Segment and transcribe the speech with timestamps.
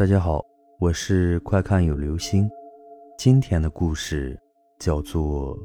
[0.00, 0.42] 大家好，
[0.78, 2.50] 我是快看有流星。
[3.18, 4.40] 今天的故事
[4.78, 5.54] 叫做《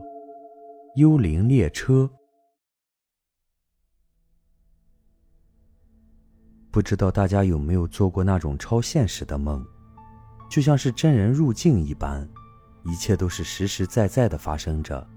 [0.97, 2.04] 幽灵列车》。
[6.70, 9.66] 不知道大家有没有做过那种超现实的梦，
[10.49, 12.29] 就像是真人入境一般，
[12.83, 15.07] 一切都是实实在在的发生着，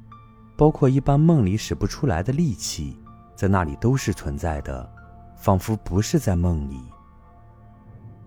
[0.56, 2.96] 包括一般梦里使不出来的力气，
[3.34, 4.88] 在那里都是存在的，
[5.34, 6.80] 仿佛不是在梦里。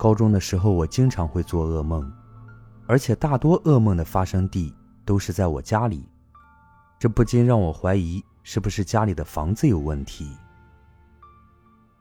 [0.02, 2.11] 高中的时候，我经常会做噩梦，
[2.87, 4.74] 而且大多噩梦的发生地
[5.05, 6.10] 都是在我家里，
[6.97, 10.36] 这不禁让我怀疑是不是家里的房子有问题。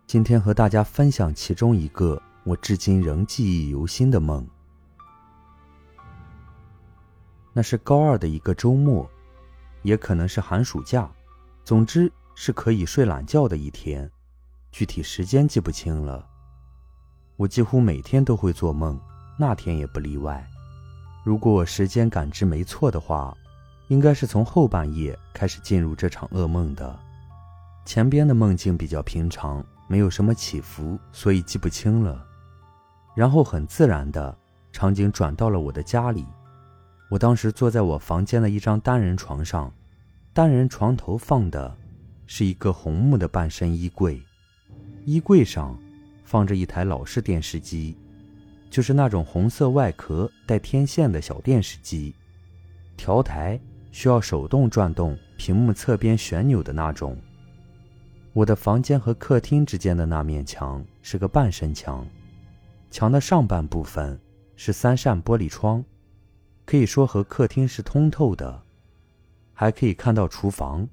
[0.06, 4.48] 今天和大家分享其中一个我至今仍记忆犹新的梦。
[7.52, 9.06] 那是高二的一个周末，
[9.82, 11.06] 也可能是寒暑假，
[11.64, 14.10] 总之是可以睡懒觉的一天，
[14.73, 16.29] 具体时间记不清了。
[17.40, 19.00] 我几乎每天都会做梦，
[19.38, 20.46] 那天也不例外。
[21.24, 23.34] 如果我时间感知没错的话，
[23.88, 26.95] 应该是从后半夜开始进入这场噩梦的。
[27.87, 32.23] 前边的梦境比较平常，没有什么起伏，所以记不清了。
[33.15, 34.37] 然后很自然的，
[34.70, 36.26] 场景转到了我的家里。
[37.09, 39.72] 我当时坐在我房间的一张单人床上，
[40.34, 41.74] 单人床头放的
[42.26, 44.22] 是一个红木的半身衣柜，
[45.06, 45.74] 衣柜上。
[46.30, 47.96] 放着一台老式电视机，
[48.70, 52.14] 就是那种红色外壳带天线的小电视机，
[52.96, 53.59] 调台
[53.90, 57.18] 需要手动转动屏幕侧边旋钮的那种。
[58.32, 62.06] 我的房间和客厅之间的那面墙是个半身墙，
[62.92, 64.16] 墙的上半部分
[64.54, 65.84] 是三扇玻璃窗，
[66.65, 68.62] 可以说和客厅是通透的，
[69.53, 70.88] 还可以看到厨房。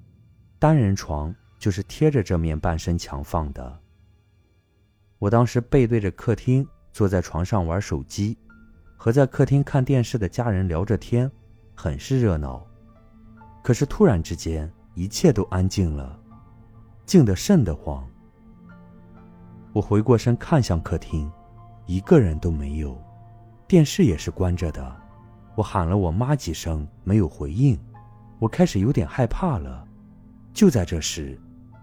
[0.57, 3.79] 单人床就是贴着这面半身墙放的。
[5.19, 8.37] 我当时背对着客厅，坐在床上玩手机，
[8.95, 11.31] 和在客厅看电视的家人聊着天，
[11.73, 12.65] 很是热闹。
[13.63, 16.19] 可是突然之间，一切都安静了，
[17.05, 18.07] 静得瘆得慌。
[19.73, 21.29] 我回过身看向客厅，
[21.85, 22.95] 一个人都没有，
[23.67, 24.95] 电视也是关着的。
[25.55, 27.77] 我喊了我妈几声，没有回应，
[28.37, 29.83] 我开始有点害怕了。
[30.53, 31.39] 就在这时，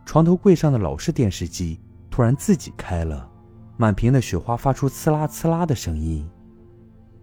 [0.06, 1.80] 床头柜上的老式电视机。
[2.14, 3.28] 突然自己开了，
[3.76, 6.24] 满屏的雪花发出刺啦刺啦的声音，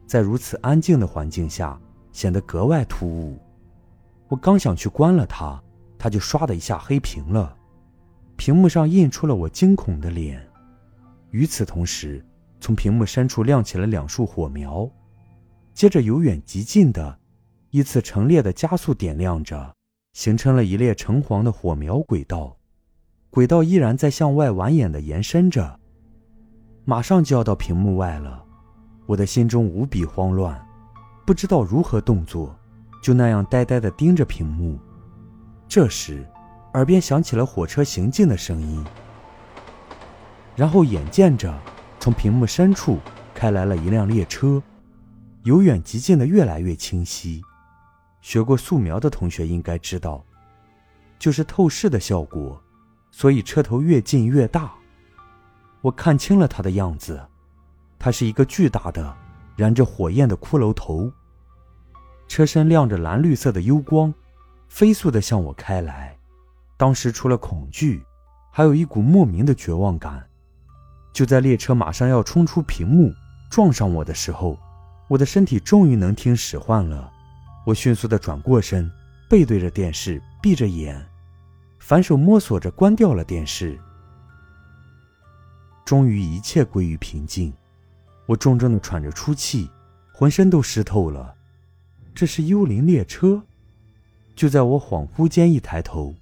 [0.06, 1.79] 在如此安静的环境下
[2.12, 3.40] 显得格外突兀。
[4.28, 5.63] 我刚想去关了它，
[5.97, 7.56] 它就唰的一下黑屏了，
[8.35, 10.46] 屏幕上印出了我惊恐的脸。
[11.30, 12.22] 与此同时，
[12.59, 14.91] 从屏幕深处亮起了两束火苗，
[15.74, 17.18] 接着由远及近的
[17.69, 19.74] 依次成列的加速点亮着，
[20.12, 22.57] 形成了一列橙黄的火苗轨道。
[23.31, 25.80] 轨道依然在向外蜿蜒的延伸着，
[26.84, 28.44] 马上就要到屏幕外了。
[29.06, 30.62] 我的心中无比慌乱，
[31.25, 32.53] 不知道如何动作，
[33.02, 34.78] 就那样呆呆地盯着屏幕。
[35.66, 36.28] 这时，
[36.74, 38.84] 耳边响起了火车行进的声音，
[40.53, 41.58] 然后眼见着
[42.02, 43.00] 从屏幕深处
[43.34, 44.62] 开来了一辆列车，
[45.44, 47.42] 由远及近的越来越清晰。
[48.19, 50.22] 学过素描的同学应该知道，
[51.18, 52.62] 就是透视的效果。
[53.11, 54.72] 所以车头越近越大，
[55.81, 57.22] 我看清了它的样子，
[57.99, 59.16] 它是一个巨大的、
[59.55, 61.11] 燃着火焰的骷髅头。
[62.27, 64.13] 车身亮着蓝绿色的幽光，
[64.69, 66.17] 飞速地向我开来。
[66.77, 68.01] 当时除了恐惧，
[68.50, 70.25] 还有一股莫名的绝望感。
[71.13, 73.13] 就在列车马上要冲出屏幕，
[73.50, 74.57] 撞上我的时候，
[75.09, 77.11] 我的身体终于能听使唤了。
[77.66, 78.89] 我迅速地转过身，
[79.29, 81.05] 背对着电视，闭着眼。
[81.81, 83.78] 反手摸索着关掉了电视，
[85.84, 87.52] 终于一切归于平静。
[88.28, 89.68] 我重重的喘着粗气，
[90.14, 91.36] 浑身都湿透了。
[92.14, 93.42] 这是幽灵列车。
[94.36, 96.14] 就在我恍惚间，一抬头，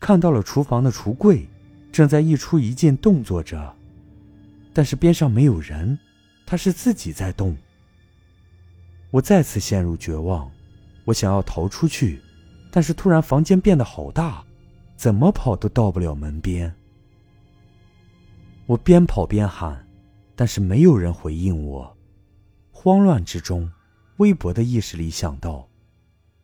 [0.00, 1.46] 看到了厨房的橱柜
[1.92, 3.76] 正在一出一进动作着，
[4.72, 5.96] 但是边上没有人，
[6.46, 7.54] 它是自己在动。
[9.10, 10.50] 我再次陷入绝望，
[11.04, 12.20] 我想要逃出去，
[12.72, 14.42] 但是突然房间变得好大。
[14.96, 16.74] 怎么跑都到不了门边。
[18.66, 19.86] 我边跑边喊，
[20.34, 21.96] 但是没有人回应我。
[22.72, 23.70] 慌乱之中，
[24.16, 25.68] 微薄的意识里想到：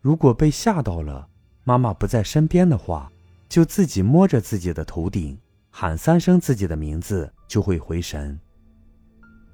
[0.00, 1.28] 如果被吓到了，
[1.64, 3.10] 妈妈不在身边的话，
[3.48, 5.38] 就自己摸着自己的头顶，
[5.70, 8.38] 喊三声自己的名字，就会回神。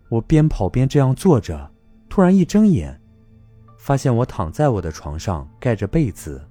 [0.08, 1.70] 我边跑边这样坐着，
[2.08, 3.00] 突然一睁眼，
[3.78, 6.44] 发现我躺在我的床上，盖着被子。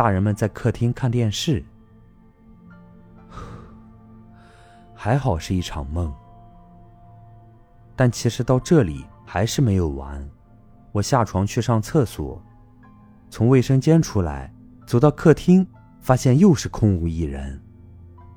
[0.00, 1.62] 大人们在客厅看电视，
[4.94, 6.10] 还好是一场梦。
[7.94, 10.26] 但其实到这里还是没有完。
[10.90, 12.42] 我下床去上厕所，
[13.28, 14.50] 从卫生间出来，
[14.86, 15.66] 走到客厅，
[16.00, 17.60] 发现又是空无一人。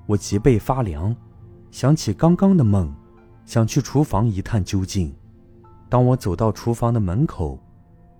[0.05, 1.15] 我脊背发凉，
[1.71, 2.93] 想起刚刚的梦，
[3.45, 5.15] 想去厨房一探究竟。
[5.87, 7.57] 当我走到厨房的门口，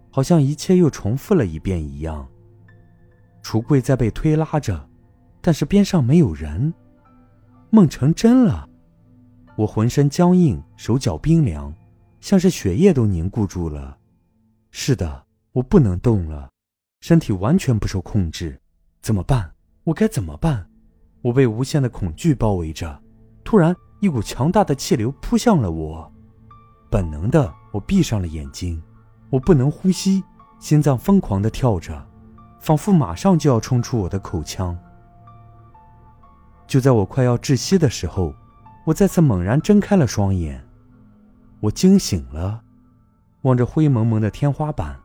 [0.09, 2.25] 好像一切又重复了一遍一样。
[3.43, 4.89] 橱柜在被推拉着，
[5.41, 6.73] 但是边上没有人。
[7.69, 8.67] 梦成真了，
[9.55, 11.73] 我浑身僵硬，手脚冰凉，
[12.21, 13.97] 像是血液都凝固住了。
[14.71, 16.49] 是的，我不能动了，
[17.01, 18.59] 身体完全不受控制。
[19.01, 19.53] 怎么办？
[19.83, 20.67] 我该怎么办？
[21.21, 23.01] 我被无限的恐惧包围着。
[23.43, 26.11] 突然，一股强大的气流扑向了我，
[26.89, 28.81] 本能的，我闭上了眼睛。
[29.29, 30.23] 我不能呼吸，
[30.59, 32.07] 心脏疯狂地跳着，
[32.63, 34.77] 仿佛马上就要冲出我的口腔。
[36.65, 38.33] 就在我快要窒息的时候，
[38.85, 40.65] 我再次猛然睁开了双眼。
[41.59, 42.63] 我惊醒了，
[43.41, 44.97] 望着灰蒙蒙的天花板，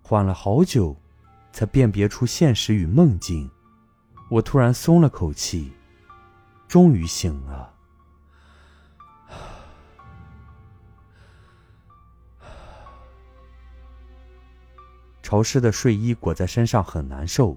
[0.00, 0.96] 缓了好久，
[1.52, 3.50] 才辨别出现实与梦境。
[4.30, 5.74] 我突然松了口气，
[6.66, 7.73] 终于醒了。
[15.24, 17.56] 潮湿的睡衣裹在身上很难受，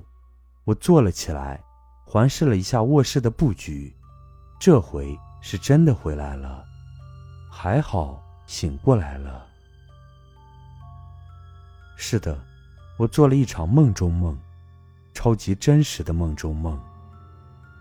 [0.63, 1.61] 我坐了起来，
[2.05, 3.93] 环视了一下卧室的布局，
[4.57, 6.63] 这回是真的回来了，
[7.51, 9.45] 还好醒过来了。
[11.97, 12.39] 是的，
[12.97, 14.39] 我做了一场梦中梦，
[15.13, 16.79] 超级真实的梦中梦。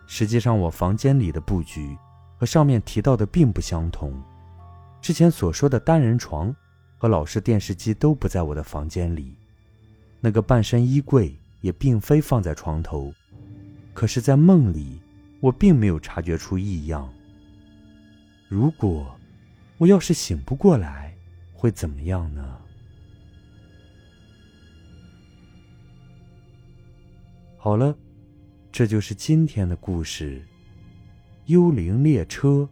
[0.09, 1.97] 实际上，我房间里的布局
[2.37, 4.13] 和上面提到的并不相同，
[5.01, 6.53] 之前所说的单人床
[6.99, 9.39] 和老式电视机都不在我的房间里。
[10.27, 13.15] 那个半身衣柜也并非放在床头，
[13.95, 15.01] 可是，在梦里，
[15.39, 17.09] 我并没有察觉出异样。
[18.49, 19.17] 如果
[19.79, 21.17] 我要是醒不过来，
[21.55, 22.59] 会怎么样呢？
[27.57, 27.97] 好了，
[28.73, 30.45] 这就是今天的故事——
[31.47, 32.69] 幽灵列车。